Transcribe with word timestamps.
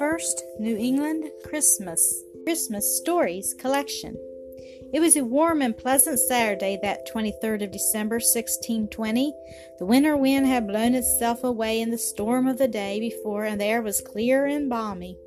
First 0.00 0.42
New 0.58 0.78
England 0.78 1.30
Christmas 1.44 2.24
Christmas 2.44 2.96
Stories 2.96 3.54
Collection. 3.58 4.16
It 4.94 5.00
was 5.00 5.14
a 5.14 5.26
warm 5.26 5.60
and 5.60 5.76
pleasant 5.76 6.18
Saturday, 6.18 6.78
that 6.80 7.06
23rd 7.12 7.64
of 7.64 7.70
December, 7.70 8.14
1620. 8.14 9.34
The 9.78 9.84
winter 9.84 10.16
wind 10.16 10.46
had 10.46 10.66
blown 10.66 10.94
itself 10.94 11.44
away 11.44 11.82
in 11.82 11.90
the 11.90 11.98
storm 11.98 12.48
of 12.48 12.56
the 12.56 12.66
day 12.66 12.98
before, 12.98 13.44
and 13.44 13.60
the 13.60 13.66
air 13.66 13.82
was 13.82 14.00
clear 14.00 14.46
and 14.46 14.70
balmy. 14.70 15.18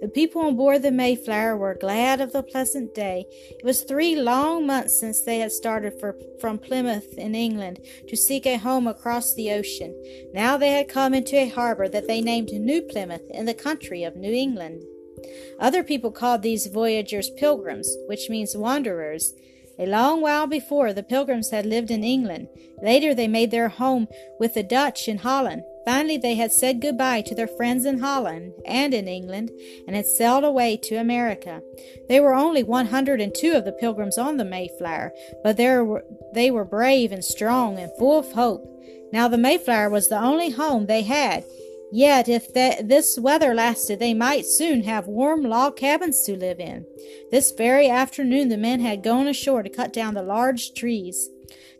The 0.00 0.08
people 0.08 0.42
on 0.42 0.56
board 0.56 0.82
the 0.82 0.90
Mayflower 0.90 1.56
were 1.56 1.74
glad 1.74 2.20
of 2.20 2.32
the 2.32 2.42
pleasant 2.42 2.94
day. 2.94 3.24
It 3.58 3.64
was 3.64 3.82
three 3.82 4.14
long 4.14 4.66
months 4.66 5.00
since 5.00 5.22
they 5.22 5.38
had 5.38 5.52
started 5.52 5.98
for, 5.98 6.16
from 6.40 6.58
Plymouth 6.58 7.14
in 7.16 7.34
England 7.34 7.80
to 8.08 8.16
seek 8.16 8.46
a 8.46 8.58
home 8.58 8.86
across 8.86 9.34
the 9.34 9.52
ocean. 9.52 9.94
Now 10.34 10.56
they 10.56 10.70
had 10.70 10.88
come 10.88 11.14
into 11.14 11.36
a 11.36 11.48
harbor 11.48 11.88
that 11.88 12.06
they 12.06 12.20
named 12.20 12.52
New 12.52 12.82
Plymouth 12.82 13.28
in 13.30 13.46
the 13.46 13.54
country 13.54 14.04
of 14.04 14.16
New 14.16 14.32
England. 14.32 14.82
Other 15.58 15.82
people 15.82 16.10
called 16.10 16.42
these 16.42 16.66
voyagers 16.66 17.30
pilgrims, 17.30 17.88
which 18.06 18.28
means 18.28 18.56
wanderers. 18.56 19.32
A 19.78 19.86
long 19.86 20.20
while 20.20 20.46
before, 20.46 20.92
the 20.92 21.02
pilgrims 21.02 21.50
had 21.50 21.66
lived 21.66 21.90
in 21.90 22.04
England. 22.04 22.48
Later, 22.82 23.14
they 23.14 23.28
made 23.28 23.50
their 23.50 23.68
home 23.68 24.08
with 24.38 24.54
the 24.54 24.62
Dutch 24.62 25.08
in 25.08 25.18
Holland. 25.18 25.62
Finally, 25.86 26.18
they 26.18 26.34
had 26.34 26.52
said 26.52 26.80
goodbye 26.80 27.22
to 27.22 27.34
their 27.34 27.46
friends 27.46 27.86
in 27.86 28.00
Holland 28.00 28.52
and 28.66 28.92
in 28.92 29.06
England 29.06 29.52
and 29.86 29.94
had 29.94 30.04
sailed 30.04 30.42
away 30.42 30.76
to 30.76 30.96
America. 30.96 31.62
There 32.08 32.24
were 32.24 32.34
only 32.34 32.64
102 32.64 33.52
of 33.52 33.64
the 33.64 33.72
pilgrims 33.72 34.18
on 34.18 34.36
the 34.36 34.44
Mayflower, 34.44 35.12
but 35.44 35.56
were, 35.56 36.04
they 36.34 36.50
were 36.50 36.64
brave 36.64 37.12
and 37.12 37.24
strong 37.24 37.78
and 37.78 37.90
full 37.98 38.18
of 38.18 38.32
hope. 38.32 38.64
Now, 39.12 39.28
the 39.28 39.38
Mayflower 39.38 39.88
was 39.88 40.08
the 40.08 40.20
only 40.20 40.50
home 40.50 40.86
they 40.86 41.02
had. 41.02 41.44
Yet, 41.92 42.28
if 42.28 42.52
this 42.52 43.16
weather 43.16 43.54
lasted, 43.54 44.00
they 44.00 44.12
might 44.12 44.44
soon 44.44 44.82
have 44.82 45.06
warm 45.06 45.44
log 45.44 45.76
cabins 45.76 46.22
to 46.24 46.36
live 46.36 46.58
in. 46.58 46.84
This 47.30 47.52
very 47.52 47.88
afternoon, 47.88 48.48
the 48.48 48.56
men 48.56 48.80
had 48.80 49.04
gone 49.04 49.28
ashore 49.28 49.62
to 49.62 49.70
cut 49.70 49.92
down 49.92 50.14
the 50.14 50.22
large 50.22 50.74
trees. 50.74 51.30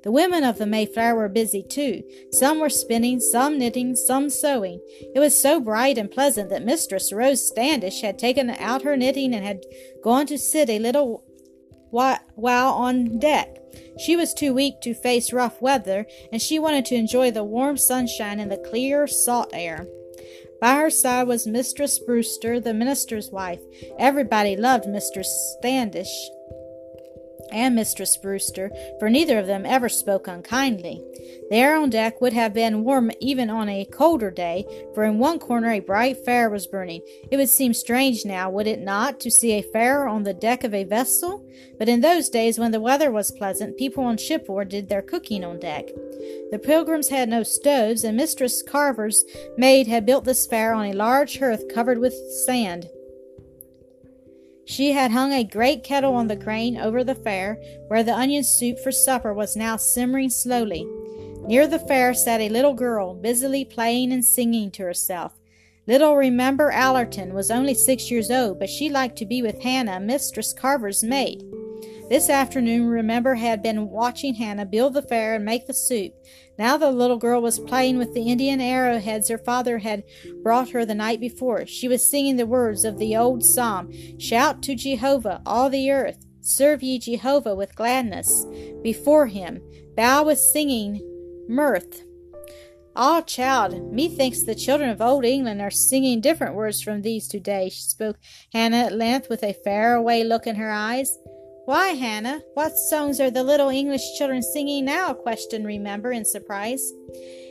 The 0.07 0.13
women 0.13 0.45
of 0.45 0.59
the 0.59 0.67
Mayflower 0.67 1.17
were 1.17 1.29
busy 1.29 1.65
too. 1.65 2.05
Some 2.31 2.61
were 2.61 2.69
spinning, 2.69 3.19
some 3.19 3.59
knitting, 3.59 3.97
some 3.97 4.31
sewing. 4.31 4.81
It 5.17 5.19
was 5.19 5.37
so 5.37 5.59
bright 5.59 5.99
and 5.99 6.09
pleasant 6.09 6.49
that 6.51 6.65
Mistress 6.65 7.13
Rose 7.13 7.45
Standish 7.45 8.03
had 8.03 8.17
taken 8.17 8.51
out 8.51 8.83
her 8.83 8.97
knitting 8.97 9.35
and 9.35 9.45
had 9.45 9.65
gone 10.05 10.27
to 10.27 10.39
sit 10.39 10.71
a 10.71 10.79
little 10.79 11.25
while 11.91 12.73
on 12.73 13.19
deck. 13.19 13.57
She 13.99 14.15
was 14.15 14.33
too 14.33 14.55
weak 14.55 14.81
to 14.83 14.95
face 14.95 15.33
rough 15.33 15.61
weather, 15.61 16.07
and 16.31 16.41
she 16.41 16.61
wanted 16.61 16.85
to 16.85 16.95
enjoy 16.95 17.33
the 17.33 17.43
warm 17.43 17.77
sunshine 17.77 18.39
and 18.39 18.53
the 18.53 18.59
clear 18.59 19.09
salt 19.09 19.51
air. 19.53 19.89
By 20.61 20.77
her 20.77 20.91
side 20.91 21.27
was 21.27 21.49
Mistress 21.49 21.99
Brewster, 21.99 22.61
the 22.61 22.73
minister's 22.73 23.31
wife. 23.33 23.61
Everybody 23.99 24.55
loved 24.57 24.87
Mistress 24.87 25.57
Standish 25.59 26.31
and 27.57 27.75
Mistress 27.75 28.17
Brewster, 28.19 28.71
for 28.99 29.09
neither 29.09 29.39
of 29.39 29.47
them 29.47 29.65
ever 29.65 29.89
spoke 29.89 30.29
unkindly. 30.29 31.03
The 31.49 31.57
air 31.57 31.77
on 31.77 31.89
deck 31.89 32.21
would 32.21 32.35
have 32.35 32.53
been 32.53 32.85
warm 32.85 33.11
even 33.19 33.49
on 33.49 33.69
a 33.69 33.87
colder 33.87 34.31
day, 34.31 34.67
for 34.95 35.05
in 35.05 35.19
one 35.19 35.39
corner 35.39 35.71
a 35.71 35.81
bright 35.81 36.23
fire 36.25 36.51
was 36.51 36.67
burning. 36.67 37.01
It 37.31 37.39
would 37.39 37.49
seem 37.49 37.73
strange 37.73 38.25
now, 38.27 38.51
would 38.51 38.67
it 38.67 38.81
not, 38.81 39.19
to 39.21 39.31
see 39.31 39.53
a 39.53 39.63
fire 39.63 40.07
on 40.07 40.25
the 40.25 40.35
deck 40.35 40.65
of 40.65 40.75
a 40.75 40.85
vessel? 40.85 41.45
But 41.79 41.89
in 41.89 42.03
those 42.03 42.29
days, 42.29 42.59
when 42.59 42.73
the 42.73 42.81
weather 42.81 43.11
was 43.11 43.33
pleasant, 43.33 43.79
people 43.79 44.05
on 44.05 44.19
shipboard 44.19 44.69
did 44.69 44.89
their 44.89 45.03
cooking 45.03 45.43
on 45.43 45.59
deck. 45.59 45.89
The 46.51 46.61
pilgrims 46.63 47.09
had 47.09 47.29
no 47.29 47.43
stoves, 47.43 48.05
and 48.05 48.17
Mistress 48.17 48.63
Carver's 48.63 49.25
maid 49.57 49.87
had 49.87 50.05
built 50.05 50.25
this 50.25 50.47
fire 50.47 50.75
on 50.75 50.87
a 50.87 50.93
large 50.93 51.39
hearth 51.39 51.73
covered 51.73 51.99
with 51.99 52.15
sand. 52.45 52.91
She 54.67 54.91
had 54.91 55.13
hung 55.13 55.33
a 55.33 55.45
great 55.45 55.85
kettle 55.85 56.15
on 56.15 56.27
the 56.27 56.37
crane 56.37 56.77
over 56.77 57.05
the 57.05 57.15
fire, 57.15 57.57
where 57.87 58.03
the 58.03 58.15
onion 58.15 58.43
soup 58.43 58.81
for 58.81 58.91
supper 58.91 59.33
was 59.33 59.57
now 59.57 59.77
simmering 59.77 60.29
slowly. 60.29 60.85
Near 61.47 61.69
the 61.69 61.79
fire 61.79 62.13
sat 62.13 62.41
a 62.41 62.49
little 62.49 62.75
girl, 62.75 63.15
busily 63.15 63.65
playing 63.65 64.13
and 64.13 64.25
singing 64.25 64.73
to 64.73 64.83
herself. 64.83 65.35
Little 65.87 66.17
Remember 66.17 66.73
Allerton 66.73 67.33
was 67.33 67.49
only 67.49 67.75
six 67.75 68.11
years 68.11 68.29
old, 68.29 68.59
but 68.59 68.69
she 68.69 68.91
liked 68.91 69.17
to 69.19 69.25
be 69.25 69.41
with 69.41 69.63
Hannah, 69.63 70.01
Mistress 70.01 70.53
Carver's 70.53 71.05
maid. 71.05 71.45
This 72.09 72.31
afternoon, 72.31 72.87
Remember 72.87 73.35
had 73.35 73.65
been 73.65 73.91
watching 73.91 74.37
Hannah 74.37 74.65
build 74.65 74.95
the 74.95 75.03
fire 75.03 75.35
and 75.35 75.45
make 75.45 75.67
the 75.67 75.75
soup. 75.75 76.13
Now 76.57 76.77
the 76.77 76.93
little 76.93 77.17
girl 77.17 77.43
was 77.43 77.59
playing 77.59 77.99
with 77.99 78.15
the 78.15 78.31
Indian 78.31 78.61
arrowheads 78.61 79.29
her 79.29 79.39
father 79.39 79.79
had 79.79 80.05
brought 80.41 80.71
her 80.71 80.85
the 80.85 80.95
night 80.95 81.19
before. 81.19 81.67
She 81.67 81.89
was 81.89 82.09
singing 82.09 82.37
the 82.37 82.47
words 82.47 82.85
of 82.85 82.99
the 82.99 83.17
old 83.17 83.45
psalm 83.45 83.91
Shout 84.21 84.63
to 84.63 84.77
Jehovah, 84.77 85.43
all 85.45 85.69
the 85.69 85.91
earth. 85.91 86.25
Serve 86.41 86.81
ye 86.81 87.01
Jehovah 87.01 87.57
with 87.57 87.75
gladness. 87.75 88.47
Before 88.85 89.27
him, 89.27 89.61
bow 89.97 90.23
with 90.23 90.39
singing 90.39 91.03
mirth. 91.49 92.05
Ah, 92.95 93.21
child, 93.21 93.93
methinks 93.93 94.45
the 94.45 94.55
children 94.55 94.91
of 94.91 95.03
old 95.03 95.25
England 95.25 95.61
are 95.61 95.73
singing 95.73 96.21
different 96.21 96.55
words 96.55 96.81
from 96.81 97.03
these 97.03 97.27
today, 97.27 97.69
spoke 97.69 98.17
Hannah 98.53 98.85
at 98.85 98.93
length 98.93 99.29
with 99.29 99.43
a 99.43 99.57
faraway 99.65 100.23
look 100.23 100.47
in 100.47 100.55
her 100.55 100.71
eyes. 100.71 101.19
Why, 101.67 101.95
Hannah, 101.95 102.45
what 102.55 102.79
songs 102.79 103.19
are 103.21 103.29
the 103.29 103.43
little 103.43 103.71
English 103.71 104.17
children 104.17 104.41
singing 104.41 104.85
now? 104.85 105.13
questioned 105.13 105.67
Remember 105.67 106.13
in 106.13 106.25
surprise. 106.25 106.93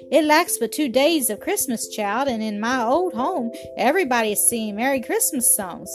It 0.09 0.23
lacks 0.23 0.57
but 0.57 0.71
two 0.71 0.87
days 0.87 1.29
of 1.29 1.41
Christmas, 1.41 1.89
child, 1.89 2.29
and 2.29 2.41
in 2.41 2.61
my 2.61 2.81
old 2.81 3.13
home 3.13 3.51
everybody 3.75 4.31
is 4.31 4.49
singing 4.49 4.77
Merry 4.77 5.01
Christmas 5.01 5.53
songs. 5.53 5.93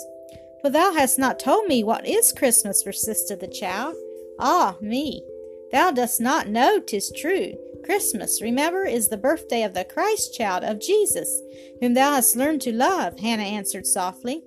But 0.63 0.75
thou 0.75 0.93
hast 0.93 1.19
not 1.19 1.39
told 1.39 1.67
me 1.67 1.83
what 1.83 2.07
is 2.07 2.31
Christmas, 2.31 2.83
persisted 2.83 3.41
the 3.41 3.49
child. 3.49 3.97
Ah, 4.39 4.77
me! 4.83 5.25
Thou 5.73 5.91
dost 5.91 6.21
not 6.21 6.47
know, 6.47 6.79
tis 6.79 7.11
true. 7.17 7.55
Christmas, 7.87 8.43
remember, 8.43 8.85
is 8.85 9.09
the 9.09 9.17
birthday 9.17 9.63
of 9.63 9.73
the 9.73 9.85
Christ 9.85 10.35
child 10.35 10.63
of 10.63 10.79
Jesus, 10.79 11.41
whom 11.81 11.95
thou 11.95 12.17
hast 12.17 12.37
learned 12.37 12.61
to 12.63 12.73
love, 12.73 13.19
Hannah 13.19 13.45
answered 13.45 13.87
softly. 13.87 14.43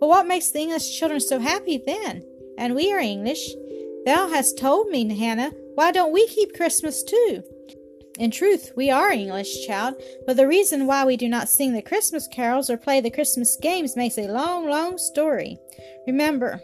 But 0.00 0.08
what 0.08 0.26
makes 0.26 0.50
the 0.50 0.60
English 0.60 0.98
children 0.98 1.20
so 1.20 1.38
happy 1.38 1.76
then? 1.84 2.24
And 2.60 2.74
we 2.74 2.92
are 2.92 2.98
English. 3.00 3.48
Thou 4.04 4.28
hast 4.28 4.58
told 4.58 4.90
me, 4.90 5.08
Hannah, 5.16 5.50
why 5.76 5.92
don't 5.92 6.12
we 6.12 6.26
keep 6.28 6.54
Christmas 6.54 7.02
too? 7.02 7.42
In 8.18 8.30
truth, 8.30 8.72
we 8.76 8.90
are 8.90 9.10
English, 9.10 9.66
child, 9.66 9.94
but 10.26 10.36
the 10.36 10.46
reason 10.46 10.86
why 10.86 11.06
we 11.06 11.16
do 11.16 11.26
not 11.26 11.48
sing 11.48 11.72
the 11.72 11.80
Christmas 11.80 12.28
carols 12.28 12.68
or 12.68 12.76
play 12.76 13.00
the 13.00 13.10
Christmas 13.10 13.56
games 13.62 13.96
makes 13.96 14.18
a 14.18 14.28
long, 14.28 14.68
long 14.68 14.98
story. 14.98 15.56
Remember, 16.06 16.60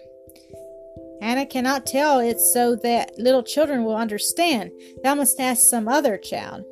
Hannah 1.22 1.46
cannot 1.46 1.86
tell 1.86 2.20
it 2.20 2.40
so 2.40 2.76
that 2.82 3.18
little 3.18 3.42
children 3.42 3.82
will 3.84 3.96
understand. 3.96 4.70
Thou 5.02 5.14
must 5.14 5.40
ask 5.40 5.62
some 5.62 5.88
other 5.88 6.18
child. 6.18 6.62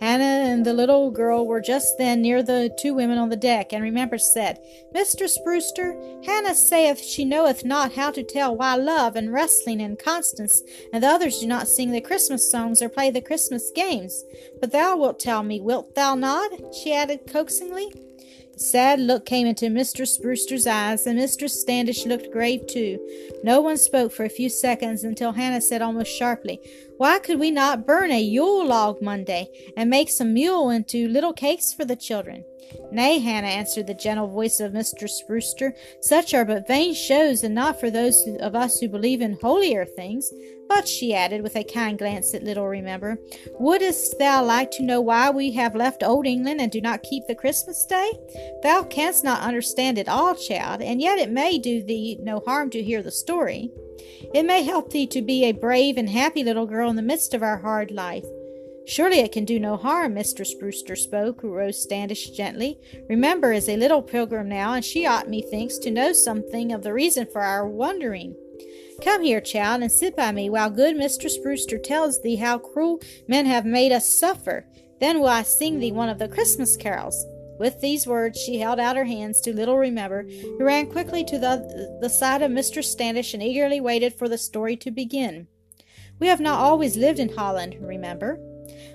Hannah 0.00 0.50
and 0.50 0.64
the 0.64 0.74
little 0.74 1.10
girl 1.10 1.46
were 1.46 1.60
just 1.60 1.96
then 1.98 2.22
near 2.22 2.42
the 2.42 2.74
two 2.78 2.94
women 2.94 3.18
on 3.18 3.28
the 3.28 3.36
deck, 3.36 3.72
and 3.72 3.82
Remember 3.82 4.18
said, 4.18 4.58
Mistress 4.92 5.38
Brewster, 5.44 5.96
Hannah 6.24 6.54
saith 6.54 7.02
she 7.02 7.24
knoweth 7.24 7.64
not 7.64 7.94
how 7.94 8.10
to 8.10 8.22
tell 8.22 8.54
why 8.56 8.76
love 8.76 9.16
and 9.16 9.32
wrestling 9.32 9.80
and 9.80 9.98
Constance 9.98 10.62
and 10.92 11.02
the 11.02 11.08
others 11.08 11.38
do 11.38 11.46
not 11.46 11.68
sing 11.68 11.92
the 11.92 12.00
Christmas 12.00 12.50
songs 12.50 12.82
or 12.82 12.88
play 12.88 13.10
the 13.10 13.20
Christmas 13.20 13.70
games. 13.74 14.24
But 14.60 14.72
thou 14.72 14.96
wilt 14.96 15.18
tell 15.18 15.42
me, 15.42 15.60
wilt 15.60 15.94
thou 15.94 16.14
not? 16.14 16.74
she 16.74 16.92
added 16.92 17.26
coaxingly. 17.26 17.92
Sad 18.58 19.00
look 19.00 19.26
came 19.26 19.46
into 19.46 19.68
Mistress 19.68 20.16
Brewster's 20.16 20.66
eyes, 20.66 21.06
and 21.06 21.18
Mistress 21.18 21.60
Standish 21.60 22.06
looked 22.06 22.32
grave 22.32 22.66
too. 22.66 22.98
No 23.44 23.60
one 23.60 23.76
spoke 23.76 24.12
for 24.12 24.24
a 24.24 24.30
few 24.30 24.48
seconds 24.48 25.04
until 25.04 25.32
Hannah 25.32 25.60
said 25.60 25.82
almost 25.82 26.10
sharply, 26.10 26.60
Why 26.96 27.18
could 27.18 27.38
we 27.38 27.50
not 27.50 27.84
burn 27.84 28.10
a 28.10 28.20
Yule 28.20 28.64
log 28.66 29.02
Monday 29.02 29.50
and 29.76 29.90
make 29.90 30.08
some 30.08 30.32
mule 30.32 30.70
into 30.70 31.06
little 31.06 31.34
cakes 31.34 31.74
for 31.74 31.84
the 31.84 31.96
children? 31.96 32.44
Nay, 32.90 33.18
Hannah, 33.18 33.46
answered 33.46 33.86
the 33.86 33.94
gentle 33.94 34.26
voice 34.26 34.58
of 34.58 34.72
Mistress 34.72 35.22
Brewster, 35.26 35.74
such 36.00 36.32
are 36.32 36.46
but 36.46 36.66
vain 36.66 36.94
shows, 36.94 37.44
and 37.44 37.54
not 37.54 37.78
for 37.78 37.90
those 37.90 38.26
of 38.40 38.54
us 38.54 38.80
who 38.80 38.88
believe 38.88 39.20
in 39.20 39.38
holier 39.42 39.84
things. 39.84 40.32
But, 40.68 40.88
she 40.88 41.14
added, 41.14 41.42
with 41.42 41.56
a 41.56 41.64
kind 41.64 41.98
glance 41.98 42.34
at 42.34 42.42
little 42.42 42.66
Remember, 42.66 43.18
wouldst 43.58 44.18
thou 44.18 44.44
like 44.44 44.70
to 44.72 44.82
know 44.82 45.00
why 45.00 45.30
we 45.30 45.52
have 45.52 45.74
left 45.74 46.02
old 46.02 46.26
England 46.26 46.60
and 46.60 46.70
do 46.70 46.80
not 46.80 47.02
keep 47.02 47.26
the 47.26 47.34
Christmas 47.34 47.84
day? 47.86 48.12
Thou 48.62 48.82
canst 48.82 49.24
not 49.24 49.42
understand 49.42 49.98
it 49.98 50.08
all, 50.08 50.34
child, 50.34 50.82
and 50.82 51.00
yet 51.00 51.18
it 51.18 51.30
may 51.30 51.58
do 51.58 51.82
thee 51.82 52.18
no 52.20 52.40
harm 52.40 52.70
to 52.70 52.82
hear 52.82 53.02
the 53.02 53.10
story. 53.10 53.70
It 54.34 54.44
may 54.44 54.62
help 54.62 54.90
thee 54.90 55.06
to 55.08 55.22
be 55.22 55.44
a 55.44 55.52
brave 55.52 55.96
and 55.96 56.08
happy 56.08 56.42
little 56.42 56.66
girl 56.66 56.90
in 56.90 56.96
the 56.96 57.02
midst 57.02 57.34
of 57.34 57.42
our 57.42 57.58
hard 57.58 57.90
life. 57.90 58.26
Surely 58.86 59.18
it 59.18 59.32
can 59.32 59.44
do 59.44 59.58
no 59.58 59.76
harm, 59.76 60.14
Mistress 60.14 60.54
Brewster 60.54 60.94
spoke, 60.94 61.42
Rose 61.42 61.82
Standish 61.82 62.30
gently. 62.30 62.78
Remember 63.08 63.52
is 63.52 63.68
a 63.68 63.76
little 63.76 64.00
pilgrim 64.00 64.48
now, 64.48 64.74
and 64.74 64.84
she 64.84 65.04
ought, 65.04 65.28
methinks, 65.28 65.76
to 65.78 65.90
know 65.90 66.12
something 66.12 66.72
of 66.72 66.84
the 66.84 66.92
reason 66.92 67.26
for 67.32 67.42
our 67.42 67.68
wandering. 67.68 68.36
Come 69.02 69.22
here, 69.22 69.40
child, 69.40 69.82
and 69.82 69.92
sit 69.92 70.16
by 70.16 70.32
me 70.32 70.48
while 70.48 70.70
good 70.70 70.96
Mistress 70.96 71.36
Brewster 71.38 71.78
tells 71.78 72.22
thee 72.22 72.36
how 72.36 72.58
cruel 72.58 73.00
men 73.28 73.46
have 73.46 73.66
made 73.66 73.92
us 73.92 74.18
suffer. 74.18 74.66
Then 75.00 75.20
will 75.20 75.28
I 75.28 75.42
sing 75.42 75.78
thee 75.78 75.92
one 75.92 76.08
of 76.08 76.18
the 76.18 76.28
Christmas 76.28 76.76
carols. 76.76 77.24
With 77.58 77.80
these 77.80 78.06
words, 78.06 78.40
she 78.40 78.58
held 78.58 78.80
out 78.80 78.96
her 78.96 79.04
hands 79.04 79.40
to 79.42 79.54
little 79.54 79.76
Remember, 79.76 80.24
who 80.24 80.64
ran 80.64 80.90
quickly 80.90 81.24
to 81.24 81.38
the, 81.38 81.98
the 82.00 82.08
side 82.08 82.42
of 82.42 82.50
Mistress 82.50 82.90
Standish 82.90 83.34
and 83.34 83.42
eagerly 83.42 83.80
waited 83.80 84.14
for 84.14 84.28
the 84.28 84.38
story 84.38 84.76
to 84.78 84.90
begin. 84.90 85.46
We 86.18 86.28
have 86.28 86.40
not 86.40 86.58
always 86.58 86.96
lived 86.96 87.18
in 87.18 87.36
Holland, 87.36 87.76
remember. 87.80 88.38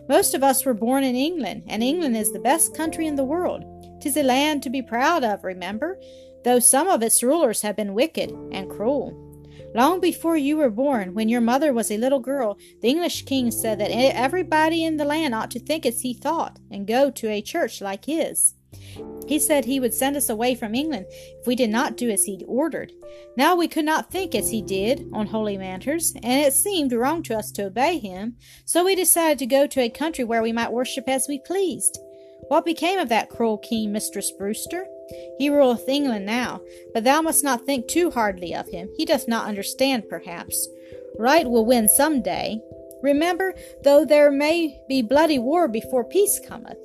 Most 0.10 0.34
of 0.34 0.44
us 0.44 0.66
were 0.66 0.74
born 0.74 1.04
in 1.04 1.16
England, 1.16 1.64
and 1.68 1.84
England 1.84 2.18
is 2.18 2.32
the 2.32 2.40
best 2.40 2.76
country 2.76 3.06
in 3.08 3.16
the 3.16 3.24
world. 3.24 3.64
Tis 4.02 4.18
a 4.18 4.24
land 4.24 4.64
to 4.64 4.70
be 4.70 4.82
proud 4.82 5.24
of, 5.24 5.44
remember, 5.44 6.00
though 6.44 6.60
some 6.60 6.88
of 6.88 7.04
its 7.04 7.22
rulers 7.22 7.62
have 7.62 7.76
been 7.76 7.94
wicked 7.94 8.32
and 8.52 8.70
cruel. 8.70 9.31
Long 9.74 10.00
before 10.00 10.38
you 10.38 10.58
were 10.58 10.70
born, 10.70 11.14
when 11.14 11.30
your 11.30 11.42
mother 11.42 11.74
was 11.74 11.92
a 11.92 11.98
little 11.98 12.20
girl, 12.20 12.58
the 12.82 12.90
English 12.90 13.24
king 13.26 13.52
said 13.52 13.80
that 13.80 13.92
everybody 13.92 14.84
in 14.84 14.98
the 14.98 15.06
land 15.06 15.34
ought 15.34 15.52
to 15.52 15.60
think 15.60 15.86
as 15.86 16.02
he 16.02 16.14
thought 16.14 16.60
and 16.70 16.88
go 16.88 17.10
to 17.12 17.30
a 17.30 17.42
church 17.42 17.82
like 17.82 18.06
his. 18.06 18.56
He 19.28 19.40
said 19.40 19.66
he 19.66 19.80
would 19.80 19.94
send 19.94 20.16
us 20.16 20.30
away 20.30 20.56
from 20.56 20.76
England 20.76 21.06
if 21.10 21.48
we 21.48 21.56
did 21.56 21.70
not 21.70 21.98
do 21.98 22.10
as 22.10 22.26
he 22.26 22.44
ordered. 22.48 22.92
Now 23.38 23.56
we 23.56 23.68
could 23.68 23.86
not 23.86 24.12
think 24.12 24.34
as 24.34 24.50
he 24.50 24.62
did 24.62 25.10
on 25.14 25.28
holy 25.28 25.58
matters, 25.58 26.14
and 26.24 26.46
it 26.46 26.54
seemed 26.54 26.92
wrong 26.92 27.24
to 27.24 27.38
us 27.38 27.52
to 27.52 27.66
obey 27.66 27.98
him, 27.98 28.36
so 28.66 28.84
we 28.84 28.96
decided 28.96 29.40
to 29.40 29.46
go 29.46 29.68
to 29.68 29.82
a 29.82 29.90
country 29.90 30.24
where 30.24 30.42
we 30.42 30.52
might 30.52 30.72
worship 30.72 31.08
as 31.08 31.28
we 31.28 31.40
pleased. 31.40 32.00
What 32.48 32.66
became 32.66 33.00
of 33.00 33.10
that 33.10 33.30
cruel 33.30 33.58
king, 33.58 33.92
Mistress 33.92 34.32
Brewster? 34.32 34.86
He 35.38 35.50
ruleth 35.50 35.88
England 35.88 36.26
now, 36.26 36.62
but 36.94 37.04
thou 37.04 37.22
must 37.22 37.44
not 37.44 37.66
think 37.66 37.88
too 37.88 38.12
hardly 38.12 38.54
of 38.54 38.70
him. 38.70 38.90
He 38.98 39.06
doth 39.06 39.28
not 39.28 39.48
understand, 39.48 40.10
perhaps. 40.10 40.68
Right 41.18 41.50
will 41.50 41.66
win 41.66 41.88
some 41.88 42.22
day. 42.22 42.62
Remember, 43.02 43.54
though 43.84 44.06
there 44.06 44.32
may 44.32 44.80
be 44.88 45.02
bloody 45.02 45.40
war 45.40 45.68
before 45.68 46.04
peace 46.04 46.40
cometh. 46.48 46.78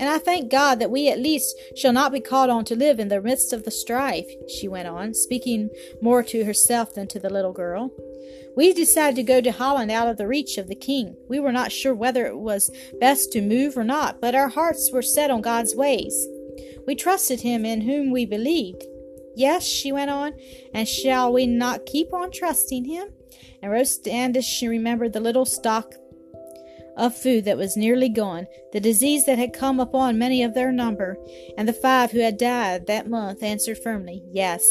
And 0.00 0.08
I 0.08 0.18
thank 0.18 0.50
God 0.50 0.80
that 0.80 0.90
we 0.90 1.08
at 1.08 1.20
least 1.20 1.56
shall 1.76 1.92
not 1.92 2.12
be 2.12 2.20
called 2.20 2.50
on 2.50 2.64
to 2.66 2.76
live 2.76 2.98
in 2.98 3.08
the 3.08 3.20
midst 3.20 3.52
of 3.52 3.64
the 3.64 3.70
strife, 3.70 4.26
she 4.48 4.66
went 4.66 4.88
on, 4.88 5.14
speaking 5.14 5.70
more 6.02 6.22
to 6.24 6.44
herself 6.44 6.94
than 6.94 7.06
to 7.08 7.20
the 7.20 7.30
little 7.30 7.52
girl. 7.52 7.90
We 8.56 8.72
decided 8.72 9.16
to 9.16 9.22
go 9.22 9.40
to 9.40 9.52
Holland 9.52 9.90
out 9.90 10.08
of 10.08 10.16
the 10.16 10.26
reach 10.26 10.58
of 10.58 10.68
the 10.68 10.74
king. 10.74 11.16
We 11.28 11.40
were 11.40 11.52
not 11.52 11.72
sure 11.72 11.94
whether 11.94 12.26
it 12.26 12.38
was 12.38 12.70
best 13.00 13.32
to 13.32 13.42
move 13.42 13.76
or 13.76 13.84
not, 13.84 14.20
but 14.20 14.34
our 14.34 14.48
hearts 14.48 14.90
were 14.92 15.02
set 15.02 15.30
on 15.30 15.42
God's 15.42 15.74
ways. 15.74 16.26
We 16.86 16.94
trusted 16.94 17.40
him 17.40 17.64
in 17.64 17.82
whom 17.82 18.10
we 18.10 18.26
believed. 18.26 18.84
Yes, 19.36 19.64
she 19.64 19.90
went 19.92 20.10
on, 20.10 20.32
and 20.72 20.88
shall 20.88 21.32
we 21.32 21.46
not 21.46 21.86
keep 21.86 22.12
on 22.12 22.30
trusting 22.30 22.84
him? 22.84 23.08
And 23.62 23.72
Rose 23.72 23.92
Standish 23.92 24.46
she 24.46 24.68
remembered 24.68 25.12
the 25.12 25.20
little 25.20 25.44
stock 25.44 25.94
of 26.96 27.16
food 27.16 27.44
that 27.44 27.56
was 27.56 27.76
nearly 27.76 28.08
gone, 28.08 28.46
the 28.72 28.80
disease 28.80 29.26
that 29.26 29.38
had 29.38 29.52
come 29.52 29.80
upon 29.80 30.18
many 30.18 30.42
of 30.42 30.54
their 30.54 30.70
number, 30.70 31.16
and 31.58 31.66
the 31.66 31.72
five 31.72 32.12
who 32.12 32.20
had 32.20 32.38
died 32.38 32.86
that 32.86 33.08
month 33.08 33.42
answered 33.42 33.78
firmly, 33.78 34.22
Yes, 34.30 34.64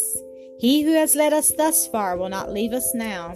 he 0.58 0.82
who 0.82 0.92
has 0.92 1.14
led 1.14 1.32
us 1.32 1.52
thus 1.56 1.86
far 1.88 2.16
will 2.16 2.30
not 2.30 2.52
leave 2.52 2.72
us 2.72 2.94
now. 2.94 3.34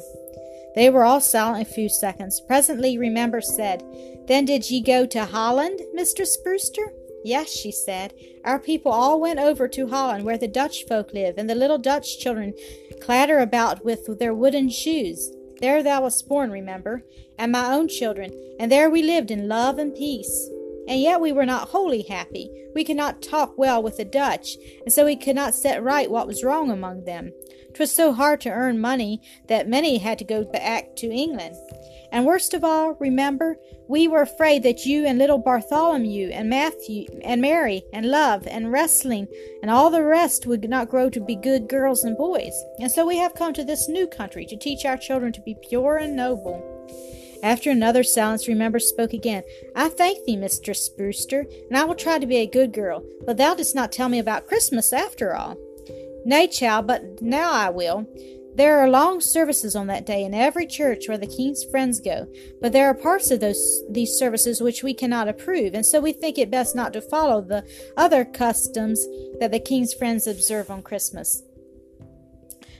They 0.75 0.91
were 0.91 1.05
all 1.05 1.21
silent 1.21 1.69
a 1.69 1.71
few 1.71 1.89
seconds. 1.89 2.41
Presently, 2.47 2.99
Remember 2.99 3.41
said, 3.41 3.83
Then 4.29 4.45
did 4.45 4.71
ye 4.71 4.81
go 4.81 5.07
to 5.07 5.25
Holland, 5.25 5.81
Mistress 5.93 6.37
Brewster? 6.37 6.93
Yes, 7.29 7.51
she 7.51 7.71
said. 7.71 8.15
Our 8.43 8.59
people 8.59 8.91
all 8.91 9.21
went 9.21 9.39
over 9.39 9.69
to 9.69 9.89
Holland, 9.89 10.25
where 10.25 10.39
the 10.39 10.49
Dutch 10.49 10.87
folk 10.89 11.13
live, 11.13 11.37
and 11.37 11.49
the 11.49 11.55
little 11.55 11.77
Dutch 11.77 12.19
children 12.19 12.55
clatter 13.03 13.41
about 13.41 13.85
with 13.85 14.19
their 14.19 14.33
wooden 14.33 14.71
shoes. 14.71 15.31
There 15.61 15.83
thou 15.83 16.05
wast 16.05 16.27
born, 16.27 16.51
remember, 16.51 17.05
and 17.39 17.53
my 17.53 17.71
own 17.75 17.89
children, 17.89 18.33
and 18.59 18.73
there 18.73 18.89
we 18.89 19.03
lived 19.03 19.31
in 19.31 19.47
love 19.47 19.77
and 19.77 19.95
peace. 19.95 20.49
And 20.89 21.03
yet 21.03 21.21
we 21.21 21.31
were 21.31 21.45
not 21.45 21.69
wholly 21.69 22.01
happy. 22.01 22.51
We 22.75 22.83
could 22.83 22.97
not 22.97 23.21
talk 23.21 23.59
well 23.59 23.83
with 23.83 23.99
the 23.99 24.07
Dutch, 24.07 24.57
and 24.81 24.91
so 24.91 25.05
we 25.05 25.15
could 25.15 25.37
not 25.37 25.55
set 25.55 25.83
right 25.83 26.11
what 26.11 26.27
was 26.27 26.43
wrong 26.43 26.71
among 26.71 27.05
them. 27.05 27.35
'Twas 27.79 27.95
so 27.95 28.13
hard 28.13 28.41
to 28.41 28.51
earn 28.51 28.81
money 28.81 29.21
that 29.47 29.69
many 29.69 29.99
had 29.99 30.19
to 30.19 30.25
go 30.25 30.43
back 30.43 30.97
to 30.97 31.13
England. 31.13 31.55
And 32.11 32.27
worst 32.27 32.53
of 32.53 32.65
all, 32.65 32.95
remember, 32.95 33.57
we 33.87 34.09
were 34.09 34.23
afraid 34.23 34.65
that 34.65 34.85
you 34.85 35.07
and 35.07 35.17
little 35.17 35.39
Bartholomew 35.39 36.31
and 36.31 36.51
Matthew 36.51 37.07
and 37.23 37.41
Mary 37.41 37.85
and 37.93 38.07
Love 38.07 38.49
and 38.49 38.73
Wrestling 38.73 39.29
and 39.63 39.71
all 39.71 39.91
the 39.91 40.03
rest 40.03 40.45
would 40.45 40.69
not 40.69 40.89
grow 40.89 41.09
to 41.09 41.21
be 41.21 41.37
good 41.37 41.69
girls 41.69 42.03
and 42.03 42.17
boys. 42.17 42.53
And 42.81 42.91
so 42.91 43.07
we 43.07 43.17
have 43.19 43.37
come 43.37 43.53
to 43.53 43.63
this 43.63 43.89
new 43.89 44.09
country 44.09 44.45
to 44.47 44.57
teach 44.57 44.85
our 44.85 44.97
children 44.97 45.33
to 45.35 45.41
be 45.41 45.55
pure 45.69 45.99
and 45.99 46.17
noble. 46.17 46.61
After 47.45 47.71
another 47.71 48.03
silence, 48.03 48.49
Remember 48.49 48.81
spoke 48.81 49.13
again. 49.13 49.45
I 49.77 49.89
thank 49.89 50.25
thee, 50.25 50.37
Mistress 50.37 50.89
Brewster, 50.89 51.47
and 51.69 51.79
I 51.79 51.85
will 51.85 51.95
try 51.95 52.19
to 52.19 52.27
be 52.27 52.39
a 52.39 52.47
good 52.47 52.73
girl. 52.73 53.05
But 53.25 53.37
thou 53.37 53.55
didst 53.55 53.77
not 53.77 53.93
tell 53.93 54.09
me 54.09 54.19
about 54.19 54.49
Christmas 54.49 54.93
after 54.93 55.37
all. 55.37 55.57
Nay, 56.25 56.47
child, 56.47 56.87
but 56.87 57.23
now 57.23 57.53
I 57.53 57.70
will. 57.70 58.06
There 58.55 58.81
are 58.81 58.91
long 58.91 59.20
services 59.20 59.76
on 59.76 59.87
that 59.87 60.05
day 60.05 60.25
in 60.25 60.35
every 60.35 60.67
church 60.67 61.06
where 61.06 61.17
the 61.17 61.29
king's 61.29 61.62
friends 61.62 62.00
go, 62.00 62.26
but 62.61 62.73
there 62.73 62.88
are 62.88 62.94
parts 62.94 63.31
of 63.31 63.38
those 63.38 63.82
these 63.88 64.19
services 64.19 64.61
which 64.61 64.82
we 64.82 64.94
cannot 64.94 65.29
approve, 65.29 65.75
and 65.75 65.87
so 65.87 66.00
we 66.00 66.12
think 66.12 66.38
it 66.38 66.50
best 66.50 66.75
not 66.75 66.93
to 66.94 67.00
follow 67.00 67.41
the 67.41 67.65
other 67.97 68.25
customs 68.25 69.06
that 69.38 69.53
the 69.53 69.61
king's 69.61 69.94
friends 69.94 70.26
observe 70.26 70.70
on 70.70 70.82
Christmas. 70.82 71.44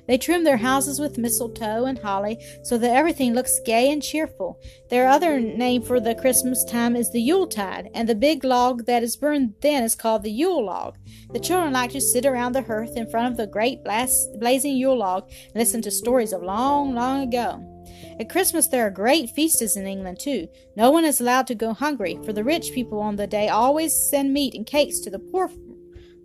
They 0.08 0.19
trim 0.19 0.43
their 0.43 0.56
houses 0.56 0.99
with 0.99 1.19
mistletoe 1.19 1.84
and 1.84 1.99
holly 1.99 2.43
so 2.64 2.78
that 2.78 2.96
everything 2.96 3.34
looks 3.34 3.60
gay 3.64 3.93
and 3.93 4.02
cheerful. 4.02 4.58
Their 4.88 5.06
other 5.06 5.38
name 5.38 5.82
for 5.82 6.00
the 6.00 6.14
Christmas 6.14 6.64
time 6.64 6.96
is 6.96 7.12
the 7.12 7.20
Yuletide, 7.20 7.90
and 7.94 8.08
the 8.08 8.14
big 8.14 8.43
log 8.43 8.87
that 8.87 9.02
is 9.02 9.16
burned 9.16 9.55
then 9.60 9.84
is 9.84 9.94
called 9.94 10.22
the 10.22 10.31
Yule 10.31 10.64
log. 10.64 10.96
The 11.32 11.38
children 11.38 11.75
like 11.75 11.90
to 11.93 12.00
sit 12.00 12.25
around 12.25 12.52
the 12.52 12.62
hearth 12.62 12.96
in 12.96 13.10
front 13.10 13.31
of 13.31 13.37
the 13.37 13.46
great 13.46 13.84
blazing 13.84 14.76
Yule 14.76 14.99
log 14.99 15.28
and 15.28 15.55
listen 15.55 15.82
to 15.82 15.90
stories 15.90 16.32
of 16.32 16.43
long, 16.43 16.94
long 16.94 17.28
ago. 17.28 17.75
At 18.19 18.31
Christmas 18.31 18.66
there 18.66 18.87
are 18.87 18.90
great 18.90 19.31
feasts 19.31 19.76
in 19.76 19.87
England 19.87 20.20
too. 20.20 20.49
No 20.75 20.90
one 20.90 21.05
is 21.05 21.20
allowed 21.20 21.46
to 21.49 21.55
go 21.55 21.75
hungry, 21.75 22.19
for 22.25 22.32
the 22.32 22.44
rich 22.44 22.72
people 22.72 23.00
on 23.00 23.16
the 23.16 23.26
day 23.26 23.49
always 23.49 23.94
send 23.94 24.32
meat 24.32 24.55
and 24.55 24.66
cakes 24.66 25.00
to 25.00 25.10
the 25.10 25.19
poor 25.19 25.50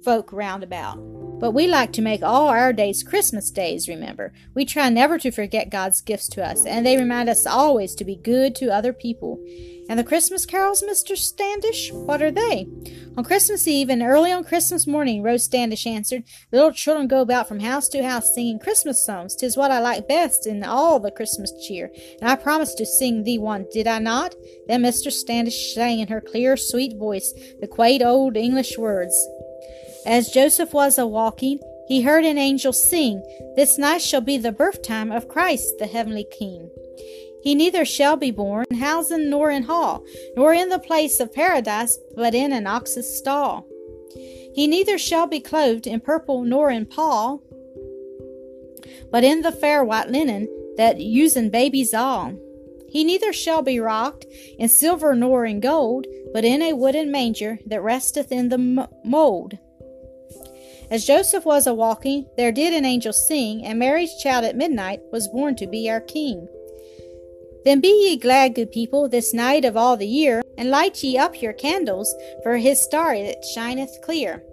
folk 0.03 0.31
round 0.31 0.63
about. 0.63 1.22
But 1.43 1.51
we 1.51 1.67
like 1.67 1.91
to 1.91 2.01
make 2.01 2.23
all 2.23 2.47
our 2.47 2.71
days 2.71 3.03
Christmas 3.03 3.51
days, 3.51 3.89
remember. 3.89 4.31
We 4.53 4.63
try 4.63 4.87
never 4.87 5.19
to 5.19 5.29
forget 5.29 5.69
God's 5.69 5.99
gifts 5.99 6.29
to 6.29 6.41
us, 6.41 6.65
and 6.65 6.85
they 6.85 6.95
remind 6.95 7.27
us 7.27 7.45
always 7.45 7.95
to 7.95 8.05
be 8.05 8.15
good 8.15 8.55
to 8.55 8.73
other 8.73 8.93
people. 8.93 9.45
And 9.89 9.99
the 9.99 10.05
Christmas 10.05 10.45
carols, 10.45 10.81
Mr. 10.81 11.17
Standish, 11.17 11.91
what 11.91 12.21
are 12.21 12.31
they? 12.31 12.69
On 13.17 13.25
Christmas 13.25 13.67
Eve 13.67 13.89
and 13.89 14.01
early 14.01 14.31
on 14.31 14.45
Christmas 14.45 14.87
morning, 14.87 15.21
Rose 15.21 15.43
Standish 15.43 15.85
answered, 15.85 16.23
little 16.53 16.71
children 16.71 17.09
go 17.09 17.19
about 17.19 17.49
from 17.49 17.59
house 17.59 17.89
to 17.89 18.01
house 18.01 18.33
singing 18.33 18.57
Christmas 18.57 19.05
songs. 19.05 19.35
Tis 19.35 19.57
what 19.57 19.69
I 19.69 19.81
like 19.81 20.07
best 20.07 20.47
in 20.47 20.63
all 20.63 21.01
the 21.01 21.11
Christmas 21.11 21.51
cheer, 21.67 21.91
and 22.21 22.29
I 22.29 22.37
promised 22.37 22.77
to 22.77 22.85
sing 22.85 23.25
thee 23.25 23.37
one, 23.37 23.65
did 23.73 23.85
I 23.85 23.99
not? 23.99 24.33
Then 24.69 24.83
Mr. 24.83 25.11
Standish 25.11 25.75
sang 25.75 25.99
in 25.99 26.07
her 26.07 26.21
clear, 26.21 26.55
sweet 26.55 26.97
voice 26.97 27.33
the 27.59 27.67
quaint 27.67 28.01
old 28.01 28.37
English 28.37 28.77
words. 28.77 29.13
As 30.05 30.29
Joseph 30.29 30.73
was 30.73 30.97
a 30.97 31.07
walking, 31.07 31.59
he 31.87 32.01
heard 32.01 32.25
an 32.25 32.37
angel 32.37 32.73
sing, 32.73 33.23
This 33.55 33.77
night 33.77 34.01
shall 34.01 34.21
be 34.21 34.37
the 34.37 34.51
birth 34.51 34.81
time 34.81 35.11
of 35.11 35.27
Christ, 35.27 35.77
the 35.79 35.87
heavenly 35.87 36.25
King. 36.25 36.69
He 37.41 37.55
neither 37.55 37.85
shall 37.85 38.15
be 38.15 38.31
born 38.31 38.65
in 38.71 38.77
housen 38.77 39.29
nor 39.29 39.51
in 39.51 39.63
hall, 39.63 40.03
nor 40.35 40.53
in 40.53 40.69
the 40.69 40.79
place 40.79 41.19
of 41.19 41.33
paradise, 41.33 41.97
but 42.15 42.33
in 42.33 42.53
an 42.53 42.67
ox's 42.67 43.17
stall. 43.17 43.67
He 44.53 44.67
neither 44.67 44.97
shall 44.97 45.27
be 45.27 45.39
clothed 45.39 45.87
in 45.87 45.99
purple 45.99 46.43
nor 46.43 46.69
in 46.69 46.85
pall, 46.85 47.41
but 49.11 49.23
in 49.23 49.41
the 49.41 49.51
fair 49.51 49.83
white 49.83 50.09
linen 50.09 50.47
that 50.77 50.99
usen 50.99 51.49
babies 51.49 51.93
all. 51.93 52.33
He 52.89 53.03
neither 53.03 53.33
shall 53.33 53.61
be 53.61 53.79
rocked 53.79 54.25
in 54.59 54.69
silver 54.69 55.15
nor 55.15 55.45
in 55.45 55.59
gold, 55.59 56.05
but 56.31 56.45
in 56.45 56.61
a 56.61 56.73
wooden 56.73 57.11
manger 57.11 57.59
that 57.65 57.81
resteth 57.81 58.31
in 58.31 58.49
the 58.49 58.87
mold. 59.03 59.57
As 60.93 61.05
Joseph 61.05 61.43
was 61.43 61.65
a 61.65 61.73
walking, 61.73 62.27
there 62.37 62.51
did 62.51 62.71
an 62.71 62.85
angel 62.85 63.13
sing, 63.13 63.65
and 63.65 63.79
Mary's 63.79 64.13
child 64.13 64.45
at 64.45 64.55
midnight 64.55 65.01
was 65.11 65.27
born 65.27 65.55
to 65.55 65.65
be 65.65 65.89
our 65.89 65.99
King. 65.99 66.47
Then 67.65 67.79
be 67.79 67.87
ye 67.87 68.15
glad, 68.15 68.53
good 68.53 68.71
people, 68.71 69.09
this 69.09 69.33
night 69.33 69.65
of 69.65 69.75
all 69.75 69.97
the 69.97 70.05
year, 70.05 70.43
and 70.55 70.69
light 70.69 71.01
ye 71.03 71.17
up 71.17 71.41
your 71.41 71.51
candles, 71.51 72.13
for 72.43 72.57
his 72.57 72.79
star 72.79 73.15
it 73.15 73.43
shineth 73.43 74.03
clear. 74.03 74.43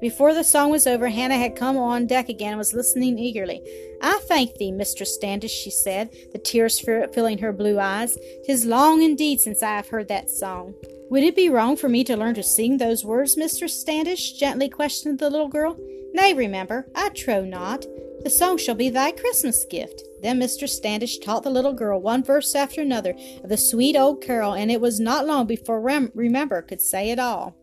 Before 0.00 0.34
the 0.34 0.44
song 0.44 0.70
was 0.70 0.86
over, 0.86 1.08
Hannah 1.08 1.38
had 1.38 1.56
come 1.56 1.76
on 1.76 2.06
deck 2.06 2.28
again 2.28 2.50
and 2.50 2.58
was 2.58 2.74
listening 2.74 3.18
eagerly. 3.18 3.62
I 4.02 4.20
thank 4.28 4.56
thee, 4.56 4.70
Mistress 4.70 5.14
Standish, 5.14 5.52
she 5.52 5.70
said, 5.70 6.10
the 6.32 6.38
tears 6.38 6.78
filling 6.78 7.38
her 7.38 7.52
blue 7.52 7.78
eyes. 7.78 8.18
Tis 8.44 8.66
long 8.66 9.02
indeed 9.02 9.40
since 9.40 9.62
I 9.62 9.76
have 9.76 9.88
heard 9.88 10.08
that 10.08 10.30
song. 10.30 10.74
Would 11.08 11.22
it 11.22 11.36
be 11.36 11.48
wrong 11.48 11.76
for 11.76 11.88
me 11.88 12.04
to 12.04 12.16
learn 12.16 12.34
to 12.34 12.42
sing 12.42 12.76
those 12.76 13.04
words, 13.04 13.36
Mistress 13.36 13.80
Standish? 13.80 14.32
gently 14.32 14.68
questioned 14.68 15.18
the 15.18 15.30
little 15.30 15.48
girl. 15.48 15.78
Nay, 16.12 16.34
remember, 16.34 16.88
I 16.94 17.10
trow 17.10 17.44
not. 17.44 17.86
The 18.22 18.30
song 18.30 18.58
shall 18.58 18.74
be 18.74 18.90
thy 18.90 19.12
Christmas 19.12 19.64
gift. 19.64 20.02
Then 20.20 20.38
Mistress 20.38 20.76
Standish 20.76 21.18
taught 21.18 21.42
the 21.42 21.50
little 21.50 21.72
girl 21.72 22.00
one 22.00 22.24
verse 22.24 22.54
after 22.54 22.80
another 22.80 23.14
of 23.42 23.48
the 23.48 23.56
sweet 23.56 23.96
old 23.96 24.22
carol, 24.22 24.54
and 24.54 24.70
it 24.70 24.80
was 24.80 24.98
not 24.98 25.26
long 25.26 25.46
before 25.46 25.80
Rem- 25.80 26.10
Remember 26.14 26.60
could 26.60 26.80
say 26.80 27.10
it 27.10 27.18
all. 27.18 27.54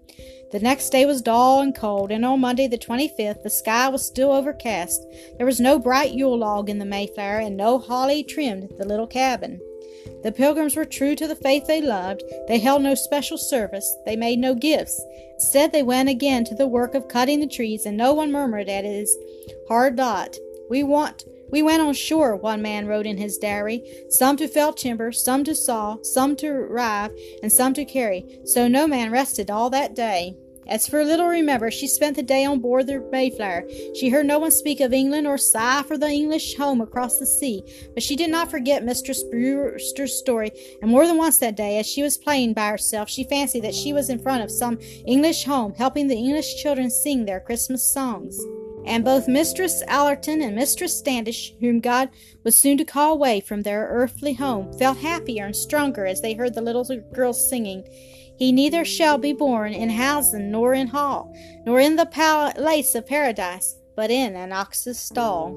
The 0.54 0.60
next 0.60 0.92
day 0.92 1.08
was 1.08 1.24
dull 1.24 1.62
and 1.62 1.74
cold, 1.74 2.12
and 2.12 2.24
on 2.24 2.42
Monday 2.42 2.68
the 2.68 2.78
25th 2.78 3.42
the 3.42 3.50
sky 3.50 3.90
was 3.90 4.06
still 4.06 4.32
overcast. 4.32 5.04
There 5.38 5.48
was 5.48 5.60
no 5.60 5.80
bright 5.80 6.12
Yule 6.12 6.38
log 6.38 6.70
in 6.70 6.78
the 6.78 6.86
Mayflower, 6.86 7.40
and 7.40 7.58
no 7.58 7.80
holly 7.80 8.24
trimmed 8.24 8.70
the 8.78 8.88
little 8.88 9.08
cabin. 9.08 9.60
The 10.22 10.32
pilgrims 10.32 10.76
were 10.76 10.86
true 10.86 11.16
to 11.16 11.28
the 11.28 11.36
faith 11.36 11.66
they 11.66 11.82
loved. 11.82 12.22
They 12.48 12.60
held 12.60 12.84
no 12.84 12.94
special 12.94 13.40
service. 13.40 13.98
They 14.06 14.16
made 14.16 14.38
no 14.38 14.54
gifts. 14.54 15.04
Instead, 15.34 15.72
they 15.72 15.82
went 15.82 16.10
again 16.10 16.46
to 16.46 16.54
the 16.54 16.68
work 16.68 16.94
of 16.94 17.08
cutting 17.08 17.40
the 17.40 17.48
trees, 17.48 17.88
and 17.88 17.98
no 17.98 18.14
one 18.14 18.32
murmured 18.32 18.70
at 18.70 18.86
his 18.86 19.18
hard 19.68 19.98
lot. 19.98 20.38
We 20.70 20.84
want 20.84 21.24
we 21.50 21.62
went 21.64 21.82
on 21.82 21.94
shore, 21.94 22.36
one 22.36 22.62
man 22.62 22.88
wrote 22.88 23.06
in 23.06 23.18
his 23.18 23.38
diary, 23.38 23.84
some 24.10 24.38
to 24.38 24.48
fell 24.48 24.74
timber, 24.74 25.12
some 25.12 25.44
to 25.44 25.54
saw, 25.54 25.98
some 26.02 26.36
to 26.38 26.52
rive, 26.52 27.12
and 27.44 27.52
some 27.52 27.74
to 27.76 27.86
carry. 27.86 28.40
So 28.46 28.68
no 28.68 28.88
man 28.88 29.12
rested 29.12 29.52
all 29.52 29.70
that 29.70 29.96
day. 29.96 30.36
As 30.68 30.88
for 30.88 31.04
little 31.04 31.28
Remember, 31.28 31.70
she 31.70 31.88
spent 31.88 32.16
the 32.16 32.24
day 32.24 32.46
on 32.46 32.60
board 32.60 32.88
the 32.88 33.00
Mayflower. 33.12 33.68
She 33.96 34.10
heard 34.10 34.26
no 34.26 34.40
one 34.40 34.52
speak 34.52 34.80
of 34.80 34.94
England 34.94 35.28
or 35.28 35.38
sigh 35.38 35.84
for 35.84 35.98
the 35.98 36.10
English 36.10 36.56
home 36.56 36.82
across 36.82 37.20
the 37.20 37.26
sea, 37.26 37.64
but 37.94 38.04
she 38.04 38.16
did 38.16 38.30
not 38.30 38.50
forget 38.50 38.84
Mistress 38.84 39.24
Brewster's 39.24 40.18
story, 40.18 40.52
and 40.82 40.90
more 40.90 41.06
than 41.06 41.18
once 41.18 41.38
that 41.40 41.58
day, 41.58 41.80
as 41.80 41.86
she 41.86 42.04
was 42.04 42.18
playing 42.18 42.54
by 42.54 42.70
herself, 42.70 43.10
she 43.10 43.24
fancied 43.24 43.64
that 43.64 43.76
she 43.76 43.94
was 43.94 44.10
in 44.10 44.20
front 44.20 44.44
of 44.44 44.52
some 44.52 44.80
English 45.06 45.44
home, 45.44 45.74
helping 45.76 46.08
the 46.08 46.16
English 46.16 46.62
children 46.62 46.90
sing 46.90 47.26
their 47.26 47.40
Christmas 47.40 47.84
songs. 47.84 48.40
And 48.86 49.06
both 49.06 49.30
Mistress 49.30 49.82
Allerton 49.88 50.42
and 50.42 50.56
Mistress 50.56 50.98
Standish, 50.98 51.54
whom 51.62 51.80
God 51.80 52.10
was 52.44 52.56
soon 52.56 52.78
to 52.78 52.84
call 52.84 53.14
away 53.14 53.40
from 53.40 53.62
their 53.62 53.88
earthly 53.90 54.34
home, 54.34 54.74
felt 54.74 54.98
happier 54.98 55.46
and 55.46 55.56
stronger 55.56 56.06
as 56.06 56.22
they 56.22 56.34
heard 56.34 56.54
the 56.54 56.62
little 56.62 56.84
girls 57.14 57.50
singing. 57.50 57.86
He 58.44 58.52
neither 58.52 58.84
shall 58.84 59.18
be 59.18 59.32
born 59.32 59.72
in 59.72 59.90
housen 59.90 60.52
nor 60.52 60.74
in 60.74 60.88
hall, 60.88 61.34
nor 61.66 61.80
in 61.80 61.96
the 61.96 62.06
palace 62.06 62.94
of 62.94 63.08
paradise, 63.08 63.78
but 63.96 64.12
in 64.12 64.36
an 64.36 64.52
ox's 64.52 65.00
stall. 65.00 65.56